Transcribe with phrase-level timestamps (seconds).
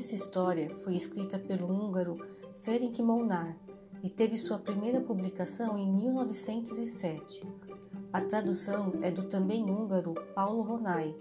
[0.00, 2.16] Essa história foi escrita pelo húngaro
[2.62, 3.54] Ferenc Molnár
[4.02, 7.46] e teve sua primeira publicação em 1907.
[8.10, 11.14] A tradução é do também húngaro Paulo Ronay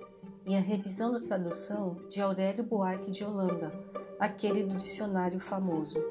[0.47, 3.69] e a revisão da tradução de Aurélio Buarque de Holanda,
[4.17, 6.01] aquele do dicionário famoso.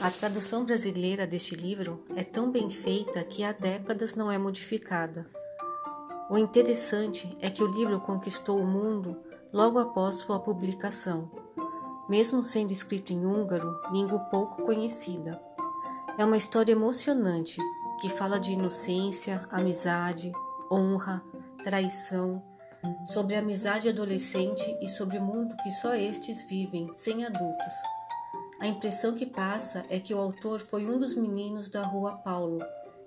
[0.00, 5.28] A tradução brasileira deste livro é tão bem feita que há décadas não é modificada.
[6.30, 9.16] O interessante é que o livro conquistou o mundo
[9.52, 11.30] logo após sua publicação,
[12.08, 15.40] mesmo sendo escrito em húngaro, língua pouco conhecida.
[16.18, 17.60] É uma história emocionante
[18.00, 20.32] que fala de inocência, amizade,
[20.70, 21.22] honra,
[21.62, 22.42] traição,
[23.04, 27.74] sobre a amizade adolescente e sobre o mundo que só estes vivem, sem adultos.
[28.60, 32.60] A impressão que passa é que o autor foi um dos meninos da Rua Paulo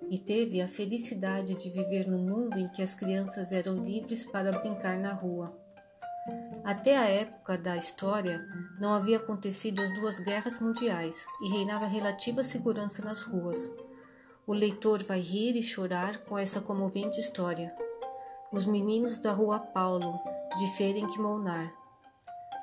[0.10, 4.60] e teve a felicidade de viver num mundo em que as crianças eram livres para
[4.60, 5.56] brincar na rua.
[6.70, 8.48] Até a época da história,
[8.80, 13.72] não havia acontecido as duas guerras mundiais e reinava relativa segurança nas ruas.
[14.46, 17.76] O leitor vai rir e chorar com essa comovente história.
[18.52, 20.14] Os Meninos da Rua Paulo,
[20.60, 21.74] de Ferenc Molnar.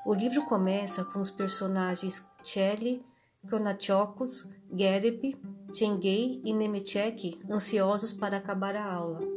[0.06, 3.04] O livro começa com os personagens Chelly,
[3.50, 5.36] Konachokos, Gerep,
[5.74, 9.35] Chengay e Nemechek ansiosos para acabar a aula.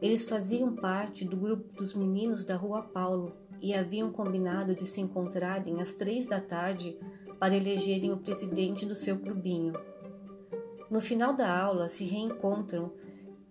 [0.00, 5.00] Eles faziam parte do grupo dos meninos da Rua Paulo e haviam combinado de se
[5.00, 6.98] encontrarem às três da tarde
[7.38, 9.72] para elegerem o presidente do seu clubinho.
[10.90, 12.92] No final da aula se reencontram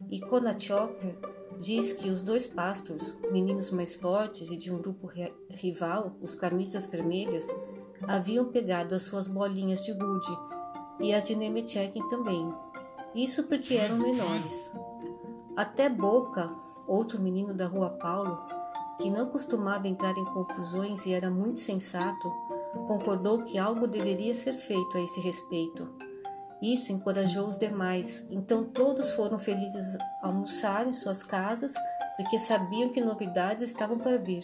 [0.09, 1.15] e Konachok
[1.59, 5.09] diz que os dois pastores, meninos mais fortes e de um grupo
[5.49, 7.47] rival, os camisas vermelhas,
[8.07, 10.37] haviam pegado as suas bolinhas de gude
[10.99, 12.49] e as de Nemetchekin também.
[13.15, 14.71] Isso porque eram menores.
[15.55, 16.49] Até Boca,
[16.87, 18.39] outro menino da rua Paulo,
[18.99, 22.31] que não costumava entrar em confusões e era muito sensato,
[22.87, 25.93] concordou que algo deveria ser feito a esse respeito.
[26.61, 31.73] Isso encorajou os demais, então todos foram felizes a almoçar em suas casas
[32.17, 34.43] porque sabiam que novidades estavam para vir.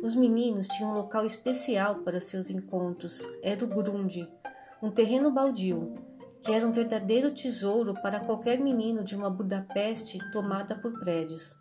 [0.00, 4.28] Os meninos tinham um local especial para seus encontros, era o Grunde,
[4.80, 5.94] um terreno baldio,
[6.42, 11.56] que era um verdadeiro tesouro para qualquer menino de uma Budapeste tomada por prédios.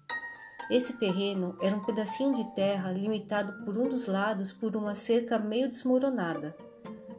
[0.70, 5.40] Esse terreno era um pedacinho de terra limitado por um dos lados por uma cerca
[5.40, 6.56] meio desmoronada.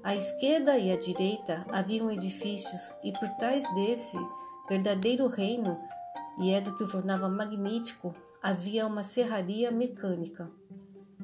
[0.03, 4.17] À esquerda e à direita haviam edifícios, e por trás desse
[4.69, 5.79] verdadeiro reino,
[6.39, 10.51] e é do que o tornava magnífico, havia uma serraria mecânica,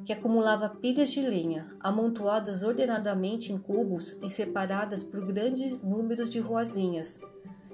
[0.04, 6.38] que acumulava pilhas de lenha, amontoadas ordenadamente em cubos e separadas por grandes números de
[6.38, 7.18] ruazinhas.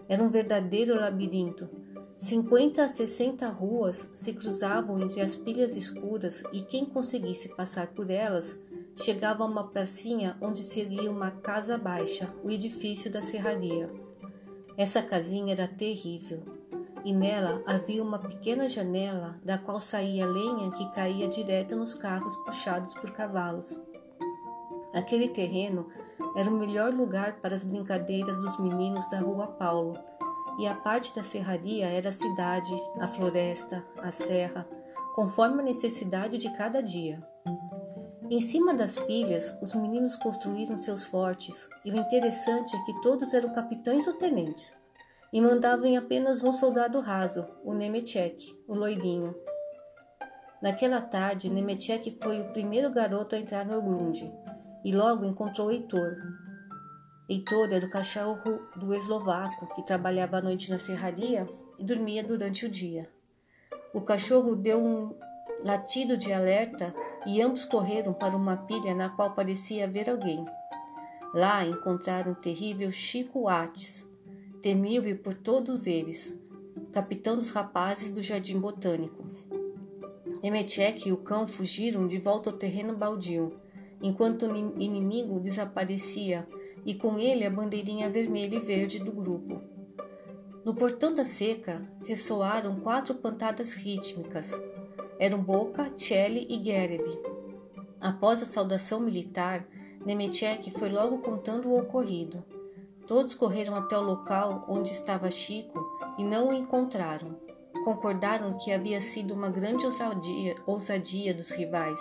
[0.08, 1.68] Era um verdadeiro labirinto.
[2.16, 8.10] 50 a 60 ruas se cruzavam entre as pilhas escuras e quem conseguisse passar por
[8.10, 8.58] elas
[8.96, 13.90] chegava a uma pracinha onde seguia uma casa baixa, o edifício da serraria.
[14.76, 16.59] Essa casinha era terrível,
[17.04, 22.34] e nela havia uma pequena janela da qual saía lenha que caía direto nos carros
[22.36, 23.80] puxados por cavalos.
[24.92, 25.88] Aquele terreno
[26.36, 29.98] era o melhor lugar para as brincadeiras dos meninos da Rua Paulo,
[30.58, 34.68] e a parte da serraria era a cidade, a floresta, a serra,
[35.14, 37.22] conforme a necessidade de cada dia.
[38.28, 43.34] Em cima das pilhas, os meninos construíram seus fortes, e o interessante é que todos
[43.34, 44.79] eram capitães ou tenentes,
[45.32, 49.34] e mandavam apenas um soldado raso, o Nemechek, o loirinho.
[50.60, 54.30] Naquela tarde, Nemechek foi o primeiro garoto a entrar no Grunge,
[54.84, 56.16] e logo encontrou Heitor.
[57.28, 61.48] Heitor era o cachorro do eslovaco, que trabalhava à noite na serraria
[61.78, 63.08] e dormia durante o dia.
[63.94, 65.14] O cachorro deu um
[65.64, 66.94] latido de alerta
[67.26, 70.44] e ambos correram para uma pilha na qual parecia haver alguém.
[71.32, 74.09] Lá encontraram o terrível Chico Ates,
[74.60, 76.38] temível por todos eles,
[76.92, 79.24] capitão dos rapazes do Jardim Botânico.
[80.42, 83.58] Emetchek e o cão fugiram de volta ao terreno baldio,
[84.02, 86.46] enquanto o inimigo desaparecia
[86.84, 89.62] e com ele a bandeirinha vermelha e verde do grupo.
[90.64, 94.52] No portão da seca ressoaram quatro pantadas rítmicas,
[95.18, 97.04] eram Boca, Celli e Gereb.
[97.98, 99.66] Após a saudação militar,
[100.04, 102.42] Nemetchek foi logo contando o ocorrido.
[103.10, 105.84] Todos correram até o local onde estava Chico
[106.16, 107.36] e não o encontraram.
[107.84, 111.98] Concordaram que havia sido uma grande ousadia, ousadia dos rivais.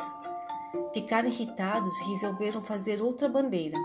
[0.93, 3.75] Ficaram irritados e resolveram fazer outra bandeira.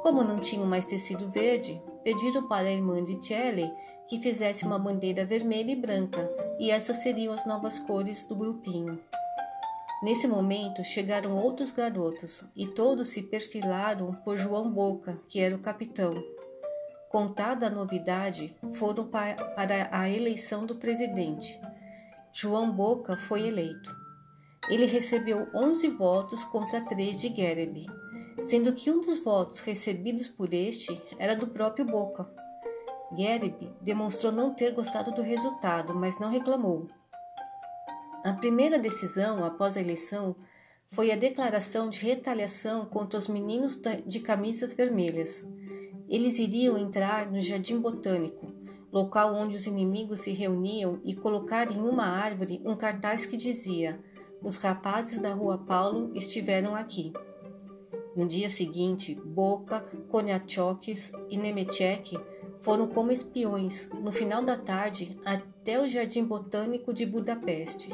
[0.00, 3.70] Como não tinham mais tecido verde, pediram para a irmã de Shelley
[4.08, 6.26] que fizesse uma bandeira vermelha e branca,
[6.58, 8.98] e essas seriam as novas cores do grupinho.
[10.02, 15.58] Nesse momento chegaram outros garotos e todos se perfilaram por João Boca, que era o
[15.60, 16.14] capitão.
[17.12, 19.36] Contada a novidade, foram para
[19.92, 21.60] a eleição do presidente.
[22.32, 23.94] João Boca foi eleito.
[24.70, 27.86] Ele recebeu 11 votos contra 3 de Gerebe,
[28.40, 32.26] sendo que um dos votos recebidos por este era do próprio Boca.
[33.14, 36.88] Gerebe demonstrou não ter gostado do resultado, mas não reclamou.
[38.24, 40.34] A primeira decisão após a eleição
[40.88, 45.44] foi a declaração de retaliação contra os meninos de camisas vermelhas.
[46.12, 48.46] Eles iriam entrar no Jardim Botânico,
[48.92, 53.98] local onde os inimigos se reuniam, e colocar em uma árvore um cartaz que dizia:
[54.42, 57.14] Os rapazes da Rua Paulo estiveram aqui.
[58.14, 59.80] No dia seguinte, Boca,
[60.10, 62.20] Koniatchokis e Nemetchek
[62.58, 67.88] foram como espiões, no final da tarde, até o Jardim Botânico de Budapeste.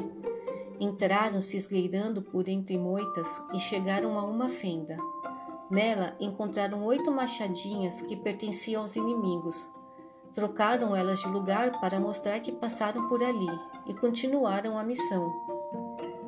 [0.77, 4.97] Entraram se esgueirando por entre moitas e chegaram a uma fenda.
[5.69, 9.67] Nela encontraram oito machadinhas que pertenciam aos inimigos.
[10.33, 13.49] Trocaram elas de lugar para mostrar que passaram por ali
[13.87, 15.31] e continuaram a missão.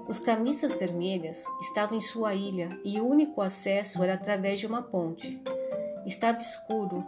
[0.07, 4.81] Os camisas vermelhas estavam em sua ilha e o único acesso era através de uma
[4.81, 5.41] ponte.
[6.05, 7.03] Estava escuro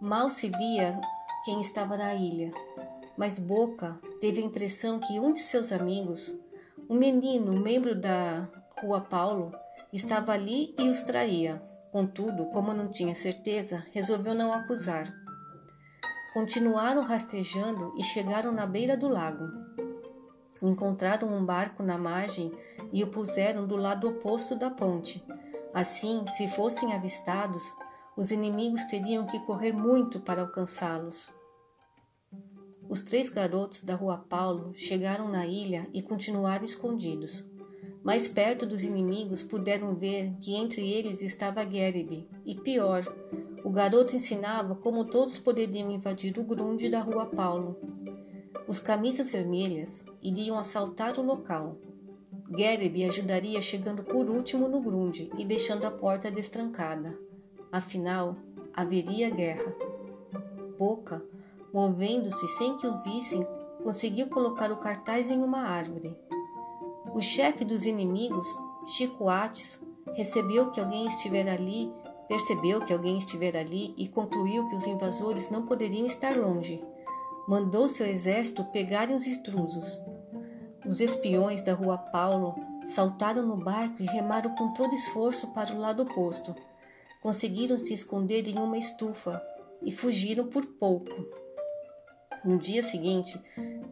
[0.00, 0.96] Mal se via
[1.44, 2.52] quem estava na ilha,
[3.16, 6.32] mas Boca teve a impressão que um de seus amigos,
[6.88, 8.48] um menino, membro da
[8.80, 9.52] Rua Paulo,
[9.92, 11.62] estava ali e os traía.
[11.90, 15.12] Contudo, como não tinha certeza, resolveu não acusar.
[16.34, 19.48] Continuaram rastejando e chegaram na beira do lago.
[20.62, 22.52] Encontraram um barco na margem
[22.92, 25.24] e o puseram do lado oposto da ponte.
[25.72, 27.62] Assim, se fossem avistados,
[28.16, 31.32] os inimigos teriam que correr muito para alcançá-los.
[32.88, 37.46] Os três garotos da Rua Paulo chegaram na ilha e continuaram escondidos.
[38.08, 43.04] Mais perto dos inimigos puderam ver que entre eles estava Gerebe, e pior,
[43.62, 47.76] o garoto ensinava como todos poderiam invadir o grunde da Rua Paulo.
[48.66, 51.76] Os camisas vermelhas iriam assaltar o local.
[52.56, 57.14] Gerebe ajudaria chegando por último no grunde e deixando a porta destrancada.
[57.70, 58.36] Afinal,
[58.72, 59.70] haveria guerra.
[60.78, 61.22] Boca,
[61.74, 63.46] movendo-se sem que o vissem,
[63.82, 66.16] conseguiu colocar o cartaz em uma árvore.
[67.14, 68.46] O chefe dos inimigos,
[68.86, 69.80] Chico Ates,
[70.14, 71.92] recebeu que alguém estivera ali,
[72.28, 76.82] percebeu que alguém estivera ali e concluiu que os invasores não poderiam estar longe.
[77.46, 80.00] Mandou seu exército pegarem os intrusos.
[80.86, 82.54] Os espiões da rua Paulo
[82.86, 86.54] saltaram no barco e remaram com todo esforço para o lado oposto
[87.20, 89.42] conseguiram se esconder em uma estufa
[89.82, 91.10] e fugiram por pouco.
[92.44, 93.40] No dia seguinte,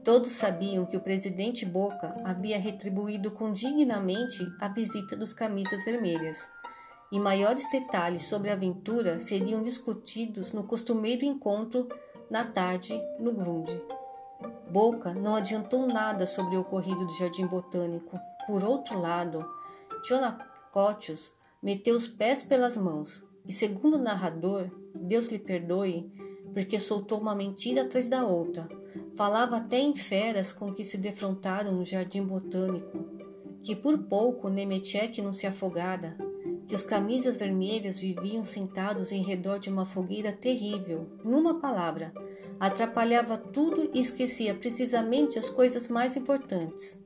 [0.04, 6.48] todos sabiam que o presidente Boca havia retribuído condignamente a visita dos camisas vermelhas,
[7.10, 11.88] e maiores detalhes sobre a aventura seriam discutidos no costumeiro encontro
[12.31, 13.81] na tarde no Grunde.
[14.70, 18.19] Boca não adiantou nada sobre o ocorrido do Jardim Botânico.
[18.46, 19.49] Por outro lado,
[20.72, 26.12] Cotius meteu os pés pelas mãos e, segundo o narrador, Deus lhe perdoe,
[26.56, 28.66] porque soltou uma mentira atrás da outra.
[29.14, 32.98] Falava até em feras com que se defrontaram no jardim botânico,
[33.62, 36.16] que por pouco Nemetchek não se afogara,
[36.66, 41.06] que os camisas vermelhas viviam sentados em redor de uma fogueira terrível.
[41.22, 42.10] Numa palavra,
[42.58, 46.98] atrapalhava tudo e esquecia precisamente as coisas mais importantes.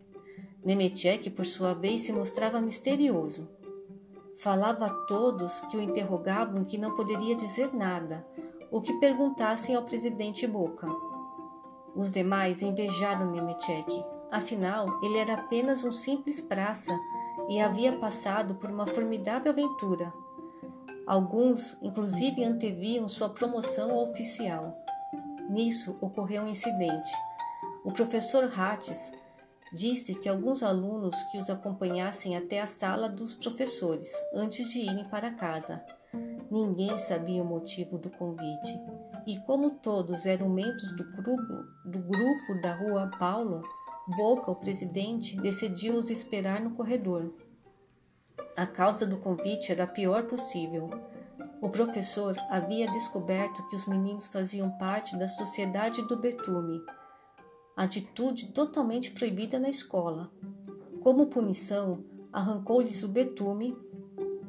[0.64, 3.48] Nemetchek, por sua vez, se mostrava misterioso.
[4.36, 8.24] Falava a todos que o interrogavam que não poderia dizer nada,
[8.70, 10.88] ou que perguntassem ao presidente Boca.
[11.94, 16.92] Os demais invejaram Nemetchek, afinal ele era apenas um simples praça
[17.48, 20.12] e havia passado por uma formidável aventura.
[21.06, 24.76] Alguns, inclusive, anteviam sua promoção a oficial.
[25.48, 27.10] Nisso ocorreu um incidente.
[27.84, 29.12] O professor Hattis
[29.72, 35.04] Disse que alguns alunos que os acompanhassem até a sala dos professores antes de irem
[35.04, 35.80] para casa.
[36.50, 38.80] Ninguém sabia o motivo do convite,
[39.26, 43.62] e como todos eram membros do grupo, do grupo da rua Paulo,
[44.16, 47.32] Boca, o presidente, decidiu os esperar no corredor.
[48.56, 50.90] A causa do convite era a pior possível.
[51.60, 56.82] O professor havia descoberto que os meninos faziam parte da Sociedade do Betume
[57.80, 60.30] atitude totalmente proibida na escola.
[61.00, 63.74] Como punição, arrancou-lhes o betume,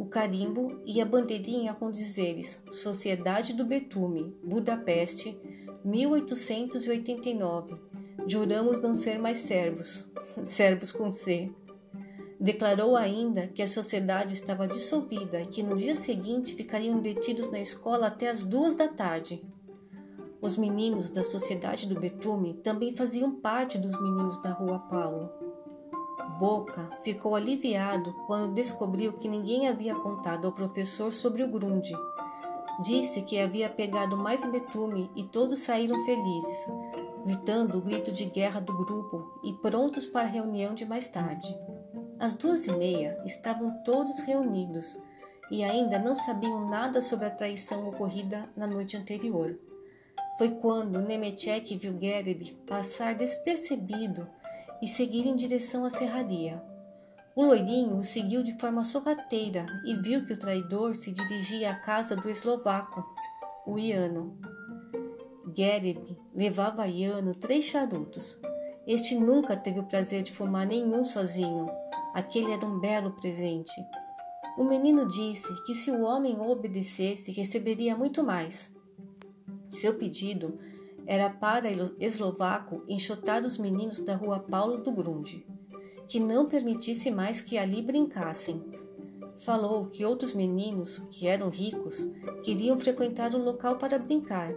[0.02, 5.40] o carimbo e a bandeirinha com dizeres Sociedade do Betume, Budapeste,
[5.86, 7.76] 1889.
[8.26, 10.10] Juramos não ser mais servos,
[10.42, 11.52] servos com C.
[12.40, 17.60] Declarou ainda que a sociedade estava dissolvida e que no dia seguinte ficariam detidos na
[17.60, 19.40] escola até as duas da tarde.
[20.42, 25.51] Os meninos da Sociedade do Betume também faziam parte dos meninos da Rua Paulo.
[26.40, 31.94] Boca ficou aliviado quando descobriu que ninguém havia contado ao professor sobre o Grunde.
[32.82, 36.68] Disse que havia pegado mais betume e todos saíram felizes,
[37.26, 41.56] gritando o grito de guerra do grupo e prontos para a reunião de mais tarde.
[42.20, 45.00] Às duas e meia estavam todos reunidos
[45.52, 49.60] e ainda não sabiam nada sobre a traição ocorrida na noite anterior.
[50.38, 54.28] Foi quando Nemetchek viu Gereb passar despercebido
[54.82, 56.62] e seguir em direção à serraria.
[57.36, 61.76] O loirinho o seguiu de forma sorrateira e viu que o traidor se dirigia à
[61.76, 63.04] casa do eslovaco,
[63.66, 64.38] o Iano.
[65.56, 68.40] Gereb levava a Iano três charutos.
[68.88, 71.70] Este nunca teve o prazer de fumar nenhum sozinho
[72.14, 73.72] Aquele era um belo presente.
[74.58, 78.76] O menino disse que se o homem obedecesse, receberia muito mais.
[79.70, 80.60] Seu pedido
[81.06, 85.46] era para eslovaco enxotar os meninos da rua Paulo do Grunde,
[86.08, 88.64] que não permitisse mais que ali brincassem.
[89.38, 92.08] Falou que outros meninos, que eram ricos,
[92.44, 94.54] queriam frequentar o local para brincar.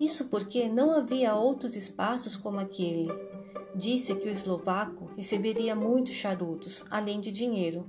[0.00, 3.08] Isso porque não havia outros espaços como aquele
[3.76, 7.86] disse que o eslovaco receberia muitos charutos, além de dinheiro.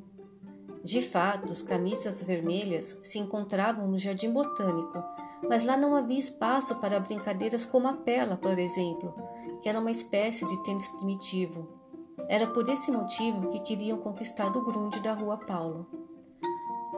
[0.83, 5.03] De fato, as camisas vermelhas se encontravam no jardim botânico,
[5.47, 9.13] mas lá não havia espaço para brincadeiras como a pela, por exemplo,
[9.61, 11.67] que era uma espécie de tênis primitivo.
[12.27, 15.87] Era por esse motivo que queriam conquistar o grunde da Rua Paulo.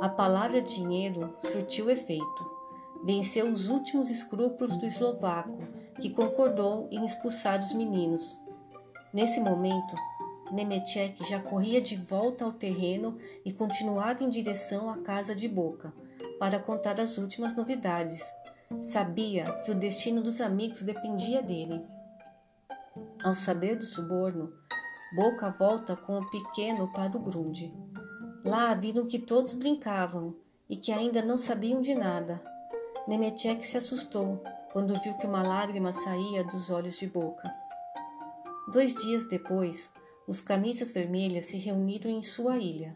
[0.02, 2.60] A palavra dinheiro surtiu efeito.
[3.04, 5.58] Venceu os últimos escrúpulos do eslovaco,
[6.00, 8.40] que concordou em expulsar os meninos.
[9.14, 9.96] Nesse momento,
[10.52, 15.94] Nemetchek já corria de volta ao terreno e continuava em direção à casa de Boca
[16.40, 18.24] para contar as últimas novidades.
[18.82, 21.86] Sabia que o destino dos amigos dependia dele.
[23.24, 24.54] Ao saber do suborno,
[25.16, 27.74] Boca volta com o pequeno para o Grunde.
[28.46, 30.36] Lá viram que todos brincavam
[30.70, 32.42] e que ainda não sabiam de nada.
[33.08, 37.52] Nemetchek se assustou quando viu que uma lágrima saía dos olhos de Boca.
[38.72, 39.92] Dois dias depois,
[40.28, 42.96] os camisas vermelhas se reuniram em sua ilha.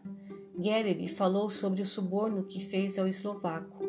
[0.58, 3.84] Gereb falou sobre o suborno que fez ao eslovaco.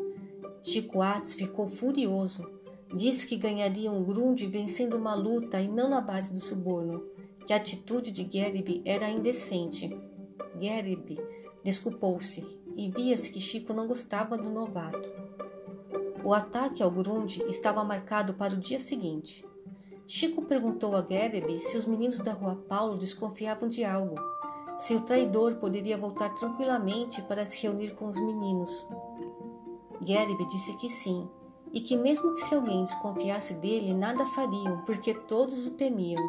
[0.62, 2.50] Chico Atz ficou furioso.
[2.92, 7.04] Disse que ganharia um Grunde vencendo uma luta e não na base do suborno,
[7.46, 9.96] que a atitude de Gereb era indecente.
[10.60, 11.18] Gereb
[11.62, 12.44] desculpou-se
[12.74, 15.08] e via-se que Chico não gostava do novato.
[16.24, 19.44] O ataque ao Grunde estava marcado para o dia seguinte.
[20.08, 24.16] Chico perguntou a Gerebe se os meninos da rua Paulo desconfiavam de algo,
[24.78, 28.86] se o traidor poderia voltar tranquilamente para se reunir com os meninos.
[30.04, 31.28] Gerebe disse que sim,
[31.72, 36.22] e que mesmo que se alguém desconfiasse dele, nada fariam, porque todos o temiam.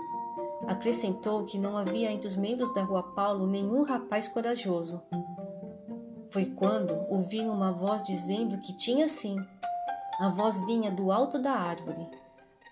[0.68, 5.02] Acrescentou que não havia entre os membros da rua Paulo nenhum rapaz corajoso.
[6.30, 9.38] Foi quando ouviram uma voz dizendo que tinha sim.
[10.20, 12.10] A voz vinha do alto da árvore.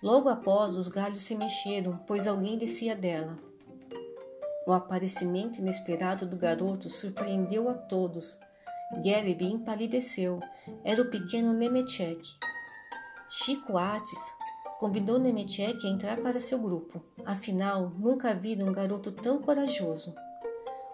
[0.02, 3.38] Logo após, os galhos se mexeram, pois alguém descia dela.
[4.66, 8.36] O aparecimento inesperado do garoto surpreendeu a todos.
[9.04, 10.40] Gereb empalideceu.
[10.82, 12.20] Era o pequeno Nemetchek.
[13.28, 14.34] Chico Ates
[14.80, 17.00] convidou Nemetchek a entrar para seu grupo.
[17.24, 20.12] Afinal, nunca havia um garoto tão corajoso.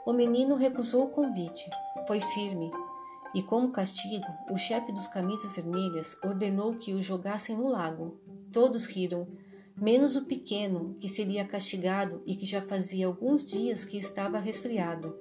[0.04, 1.70] O menino recusou o convite.
[2.06, 2.70] Foi firme.
[3.34, 8.20] E como castigo, o chefe dos camisas vermelhas ordenou que o jogassem no lago.
[8.52, 9.26] Todos riram,
[9.76, 15.16] menos o pequeno, que seria castigado e que já fazia alguns dias que estava resfriado,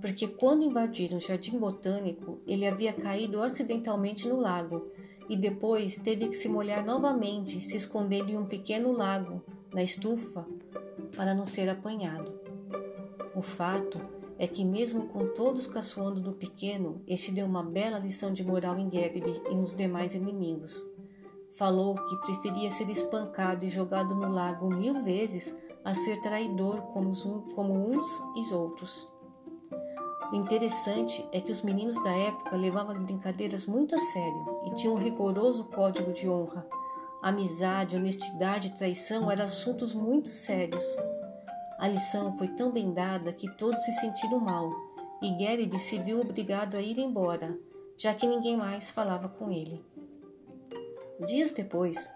[0.00, 4.90] porque quando invadiram o jardim botânico, ele havia caído acidentalmente no lago
[5.28, 9.40] e depois teve que se molhar novamente, se escondendo em um pequeno lago,
[9.72, 10.44] na estufa,
[11.14, 12.32] para não ser apanhado.
[13.34, 14.00] O fato
[14.38, 18.76] é que, mesmo com todos caçoando do pequeno, este deu uma bela lição de moral
[18.78, 20.84] em Gerbe e nos demais inimigos.
[21.52, 25.54] Falou que preferia ser espancado e jogado no lago mil vezes
[25.84, 29.08] a ser traidor como, uns e outros.
[30.32, 34.74] O interessante é que os meninos da época levavam as brincadeiras muito a sério e
[34.76, 36.66] tinham um rigoroso código de honra.
[37.20, 40.86] Amizade, honestidade e traição eram assuntos muito sérios.
[41.78, 44.72] A lição foi tão bem dada que todos se sentiram mal
[45.20, 47.58] e Gerib se viu obrigado a ir embora,
[47.98, 49.84] já que ninguém mais falava com ele.
[51.26, 52.12] Dias depois,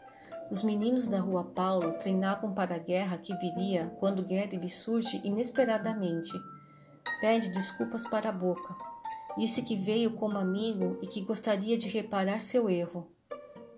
[0.51, 6.33] os meninos da rua Paulo treinavam para a guerra que viria quando Gerib surge inesperadamente,
[7.21, 8.75] pede desculpas para a boca.
[9.39, 13.09] Disse que veio como amigo e que gostaria de reparar seu erro.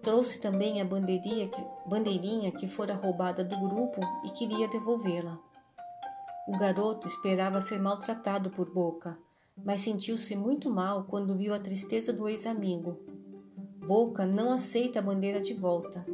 [0.02, 5.38] Trouxe também a bandeirinha que, bandeirinha que fora roubada do grupo e queria devolvê-la.
[6.46, 9.18] O garoto esperava ser maltratado por Boca,
[9.62, 13.17] mas sentiu-se muito mal quando viu a tristeza do ex-amigo.
[13.88, 16.04] Boca não aceita a bandeira de volta.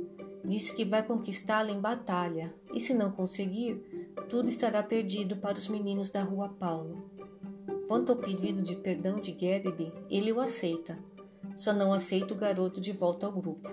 [0.45, 5.67] Disse que vai conquistá-la em batalha, e se não conseguir, tudo estará perdido para os
[5.67, 7.11] meninos da Rua Paulo.
[7.89, 10.97] Quanto ao pedido de perdão de Gereby, ele o aceita,
[11.57, 13.69] só não aceita o garoto de volta ao grupo.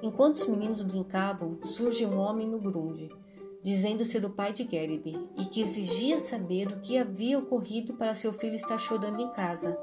[0.00, 3.10] Enquanto os meninos brincavam, surge um homem no grunge,
[3.60, 8.14] dizendo ser o pai de Gereby e que exigia saber o que havia ocorrido para
[8.14, 9.76] seu filho estar chorando em casa.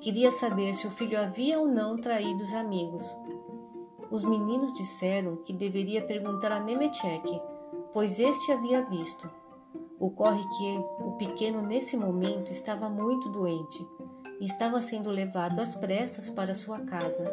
[0.00, 3.16] Queria saber se o filho havia ou não traído os amigos.
[4.10, 7.40] Os meninos disseram que deveria perguntar a Nemechek,
[7.92, 9.28] pois este havia visto.
[9.98, 13.78] Ocorre que o pequeno nesse momento estava muito doente
[14.40, 17.24] e estava sendo levado às pressas para sua casa.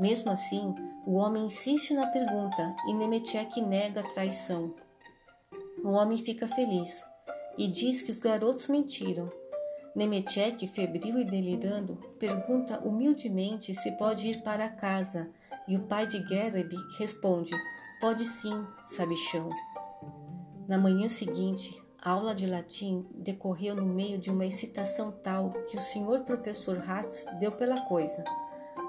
[0.00, 0.74] Mesmo assim,
[1.04, 4.72] o homem insiste na pergunta e Nemechek nega a traição.
[5.82, 7.04] O homem fica feliz
[7.56, 9.28] e diz que os garotos mentiram.
[9.98, 15.28] Nemechek, febril e delirando, pergunta humildemente se pode ir para casa
[15.66, 17.50] e o pai de Gereb responde:
[18.00, 19.50] Pode sim, sabichão.
[20.68, 25.76] Na manhã seguinte, a aula de latim decorreu no meio de uma excitação tal que
[25.76, 28.22] o senhor professor Hatz deu pela coisa.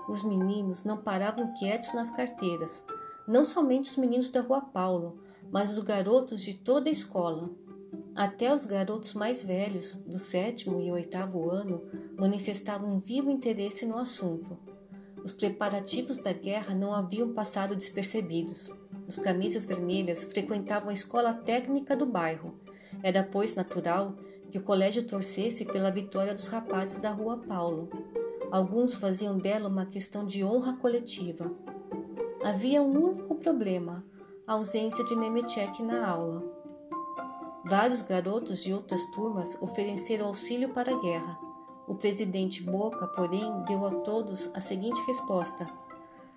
[0.07, 2.85] Os meninos não paravam quietos nas carteiras,
[3.27, 7.49] não somente os meninos da Rua Paulo, mas os garotos de toda a escola.
[8.19, 11.81] Até os garotos mais velhos, do sétimo e oitavo ano,
[12.17, 14.59] manifestavam um vivo interesse no assunto.
[15.23, 18.69] Os preparativos da guerra não haviam passado despercebidos.
[19.07, 22.59] Os camisas vermelhas frequentavam a escola técnica do bairro
[23.01, 24.17] era, pois, natural
[24.51, 27.87] que o colégio torcesse pela vitória dos rapazes da Rua Paulo.
[28.51, 31.49] Alguns faziam dela uma questão de honra coletiva.
[32.43, 34.03] Havia um único problema:
[34.45, 36.58] a ausência de Nemechek na aula.
[37.65, 41.37] Vários garotos de outras turmas ofereceram auxílio para a guerra.
[41.87, 45.67] O presidente Boca, porém, deu a todos a seguinte resposta: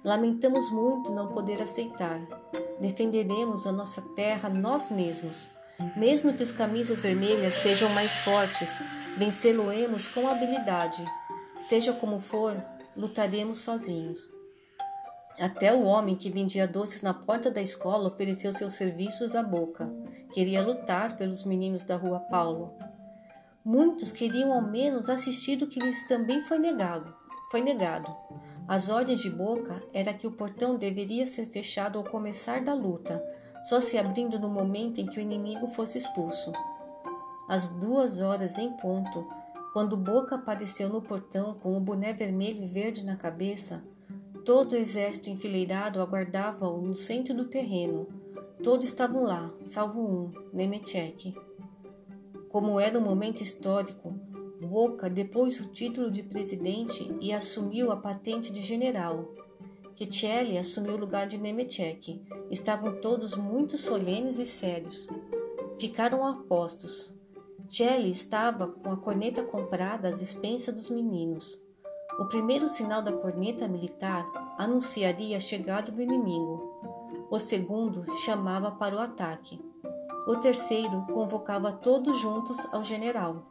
[0.02, 2.20] Lamentamos muito não poder aceitar.
[2.80, 5.48] Defenderemos a nossa terra nós mesmos.
[5.96, 8.82] Mesmo que os camisas vermelhas sejam mais fortes,
[9.16, 11.04] vencê-lo-emos com habilidade.
[11.68, 12.56] Seja como for,
[12.96, 14.28] lutaremos sozinhos.
[15.38, 20.01] Até o homem que vendia doces na porta da escola ofereceu seus serviços à boca.
[20.32, 22.72] Queria lutar pelos meninos da rua Paulo.
[23.64, 27.14] Muitos queriam ao menos assistir o que lhes também foi negado.
[27.50, 28.10] Foi negado.
[28.66, 33.22] As ordens de Boca era que o portão deveria ser fechado ao começar da luta,
[33.64, 36.50] só se abrindo no momento em que o inimigo fosse expulso.
[37.46, 39.28] Às duas horas em ponto,
[39.72, 43.84] quando Boca apareceu no portão com o boné vermelho e verde na cabeça,
[44.46, 48.21] todo o exército enfileirado aguardava-o no centro do terreno.
[48.60, 51.34] Todos estavam lá, salvo um, Nemechek.
[52.48, 54.12] Como era um momento histórico,
[54.66, 59.34] Boca depôs o título de presidente e assumiu a patente de general.
[59.96, 62.22] Ketcheli assumiu o lugar de Nemechek.
[62.50, 65.08] Estavam todos muito solenes e sérios.
[65.78, 67.12] Ficaram apostos.
[67.68, 71.60] Cheli estava com a corneta comprada às expensas dos meninos.
[72.20, 74.24] O primeiro sinal da corneta militar
[74.58, 76.71] anunciaria a chegada do inimigo.
[77.32, 79.58] O segundo chamava para o ataque.
[80.28, 83.46] O terceiro convocava todos juntos ao general.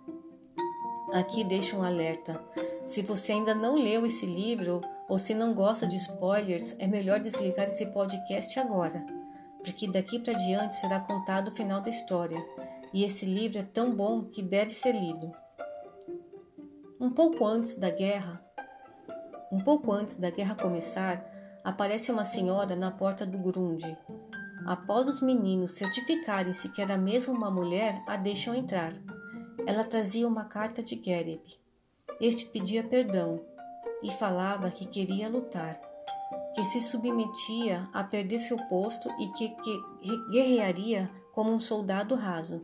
[1.11, 2.39] Aqui deixo um alerta.
[2.85, 7.21] Se você ainda não leu esse livro, ou se não gosta de spoilers, é melhor
[7.21, 9.03] desligar esse podcast agora,
[9.63, 12.37] porque daqui para diante será contado o final da história,
[12.93, 15.31] e esse livro é tão bom que deve ser lido.
[16.99, 18.45] Um pouco antes da guerra,
[19.51, 21.30] um pouco antes da guerra começar,
[21.63, 23.97] aparece uma senhora na porta do Grunde.
[24.65, 28.93] Após os meninos certificarem-se que era mesmo uma mulher, a deixam entrar.
[29.65, 31.41] Ela trazia uma carta de Gereb.
[32.19, 33.41] Este pedia perdão
[34.03, 35.79] e falava que queria lutar,
[36.53, 39.79] que se submetia a perder seu posto e que, que
[40.31, 42.61] guerrearia como um soldado raso.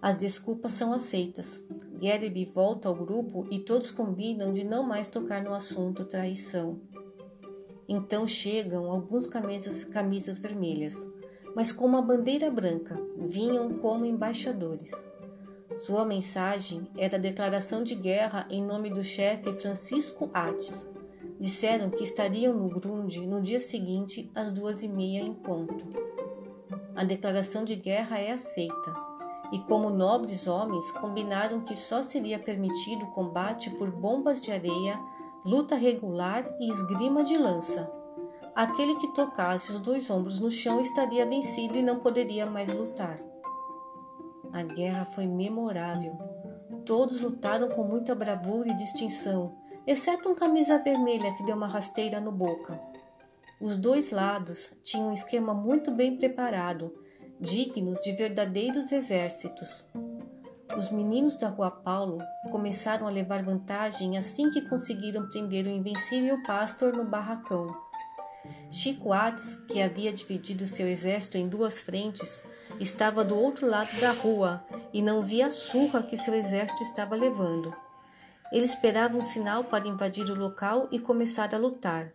[0.00, 1.62] As desculpas são aceitas.
[2.00, 6.80] Gereb volta ao grupo e todos combinam de não mais tocar no assunto traição.
[7.88, 11.06] Então chegam alguns camisas, camisas vermelhas,
[11.56, 14.92] mas com uma bandeira branca, vinham como embaixadores.
[15.74, 20.86] Sua mensagem era a declaração de guerra em nome do chefe Francisco Ates.
[21.40, 25.86] Disseram que estariam no Grunde no dia seguinte, às duas e meia em ponto.
[26.96, 29.08] A declaração de guerra é aceita.
[29.50, 34.98] e, como nobres homens, combinaram que só seria permitido combate por bombas de areia,
[35.44, 37.90] luta regular e esgrima de lança.
[38.54, 43.20] Aquele que tocasse os dois ombros no chão estaria vencido e não poderia mais lutar.
[44.52, 46.18] A guerra foi memorável.
[46.84, 49.54] Todos lutaram com muita bravura e distinção,
[49.86, 52.80] exceto um camisa vermelha que deu uma rasteira no boca.
[53.60, 56.92] Os dois lados tinham um esquema muito bem preparado,
[57.40, 59.86] dignos de verdadeiros exércitos.
[60.78, 62.18] Os meninos da Rua Paulo
[62.52, 67.76] começaram a levar vantagem assim que conseguiram prender o invencível pastor no barracão.
[68.70, 72.44] Chico Ates, que havia dividido seu exército em duas frentes,
[72.78, 77.16] estava do outro lado da rua e não via a surra que seu exército estava
[77.16, 77.74] levando.
[78.52, 82.12] Ele esperava um sinal para invadir o local e começar a lutar.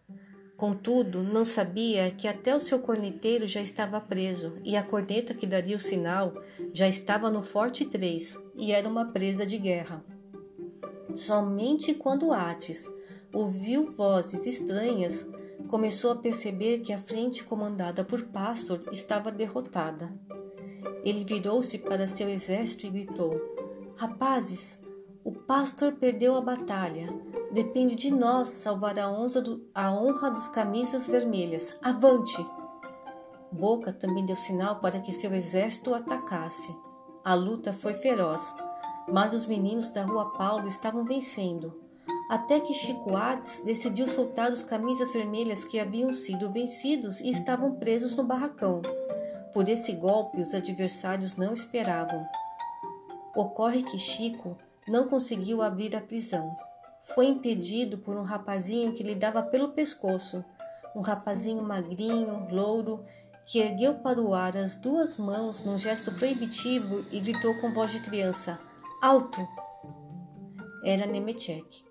[0.63, 5.45] Contudo, não sabia que até o seu corneteiro já estava preso e a corneta que
[5.45, 10.01] daria o sinal já estava no Forte 3 e era uma presa de guerra.
[11.13, 12.89] Somente quando Ates
[13.33, 15.27] ouviu vozes estranhas,
[15.67, 20.13] começou a perceber que a frente comandada por Pastor estava derrotada.
[21.03, 23.37] Ele virou-se para seu exército e gritou:
[23.97, 24.79] Rapazes,
[25.23, 27.07] o pastor perdeu a batalha.
[27.51, 31.73] Depende de nós salvar a honra, do, a honra dos camisas vermelhas.
[31.81, 32.45] Avante!
[33.51, 36.75] Boca também deu sinal para que seu exército o atacasse.
[37.23, 38.53] A luta foi feroz,
[39.07, 41.79] mas os meninos da Rua Paulo estavam vencendo.
[42.29, 47.75] Até que Chico Ates decidiu soltar os camisas vermelhas que haviam sido vencidos e estavam
[47.75, 48.81] presos no barracão.
[49.53, 52.25] Por esse golpe, os adversários não esperavam.
[53.35, 54.57] Ocorre que Chico
[54.87, 56.55] não conseguiu abrir a prisão.
[57.13, 60.43] Foi impedido por um rapazinho que lhe dava pelo pescoço,
[60.95, 63.03] um rapazinho magrinho, louro,
[63.45, 67.91] que ergueu para o ar as duas mãos num gesto proibitivo e gritou com voz
[67.91, 68.59] de criança:
[69.01, 69.45] Alto!
[70.83, 71.83] Era Nemetchek.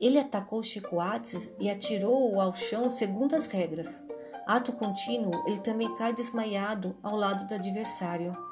[0.00, 4.02] Ele atacou Chico Ates e atirou-o ao chão segundo as regras.
[4.46, 8.47] Ato contínuo, ele também cai desmaiado ao lado do adversário.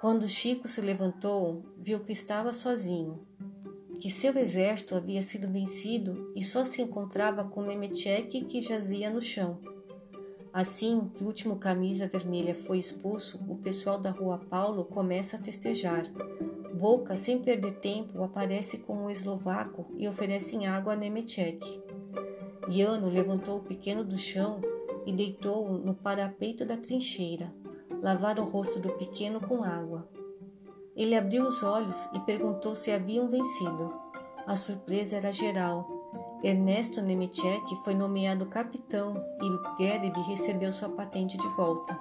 [0.00, 3.20] Quando Chico se levantou, viu que estava sozinho,
[4.00, 9.20] que seu exército havia sido vencido e só se encontrava com Nemetchek que jazia no
[9.20, 9.58] chão.
[10.54, 15.42] Assim que o último camisa vermelha foi expulso, o pessoal da Rua Paulo começa a
[15.42, 16.06] festejar.
[16.72, 21.78] Boca, sem perder tempo, aparece com um eslovaco e oferece água a Nemetchek.
[22.70, 24.62] Iano levantou o pequeno do chão
[25.04, 27.59] e deitou-o no parapeito da trincheira
[28.02, 30.08] lavaram o rosto do pequeno com água.
[30.96, 33.94] Ele abriu os olhos e perguntou se haviam vencido.
[34.46, 35.88] A surpresa era geral.
[36.42, 41.98] Ernesto Nemetchek foi nomeado capitão e Gereb recebeu sua patente de volta.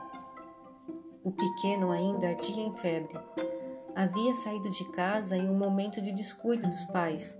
[1.23, 3.19] O pequeno ainda ardia em febre.
[3.95, 7.37] Havia saído de casa em um momento de descuido dos pais.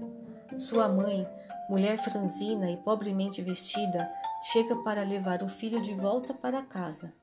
[0.58, 1.26] Sua mãe,
[1.70, 4.12] mulher franzina e pobremente vestida,
[4.52, 7.14] chega para levar o filho de volta para casa.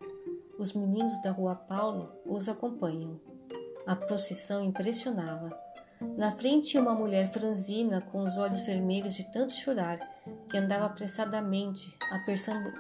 [0.59, 3.21] Os meninos da Rua Paulo os acompanham.
[3.87, 5.57] A procissão impressionava.
[6.17, 9.99] Na frente uma mulher franzina com os olhos vermelhos de tanto chorar,
[10.51, 11.97] que andava apressadamente,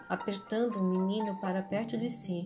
[0.08, 2.44] apertando, o menino para perto de si,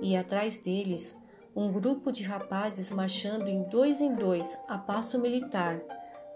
[0.00, 1.16] e atrás deles
[1.54, 5.80] um grupo de rapazes marchando em dois em dois a passo militar,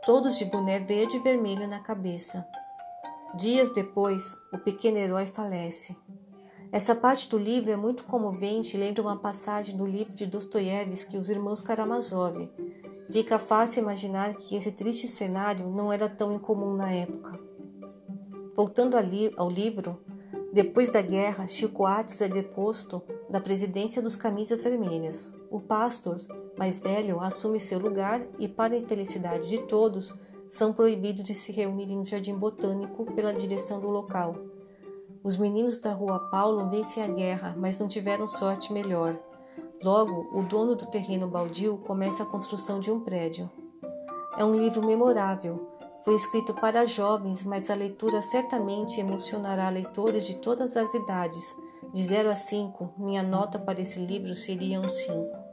[0.05, 2.47] todos de boné verde e vermelho na cabeça.
[3.37, 5.97] Dias depois, o pequeno herói falece.
[6.75, 11.17] Essa parte do livro é muito comovente e lembra uma passagem do livro de Dostoiévski,
[11.17, 12.51] Os Irmãos Karamazov.
[13.13, 17.39] Fica fácil imaginar que esse triste cenário não era tão incomum na época.
[18.57, 18.97] Voltando
[19.37, 20.01] ao livro,
[20.53, 25.33] depois da guerra, Chico Ates é deposto da presidência dos Camisas Vermelhas.
[25.53, 26.17] O pastor,
[26.59, 30.13] mais velho, assume seu lugar e, para a infelicidade de todos,
[30.49, 34.54] são proibidos de se reunirem no Jardim Botânico pela direção do local.
[35.25, 39.19] Os meninos da rua Paulo vencem a guerra, mas não tiveram sorte melhor.
[39.83, 43.51] Logo, o dono do terreno baldio começa a construção de um prédio.
[44.37, 45.67] É um livro memorável.
[46.05, 51.57] Foi escrito para jovens, mas a leitura certamente emocionará leitores de todas as idades.
[51.95, 55.44] De 0 a 5, minha nota para esse livro seria um 5.